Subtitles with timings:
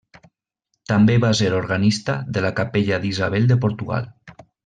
[0.91, 4.09] També va ser organista de la capella d'Isabel de Portugal.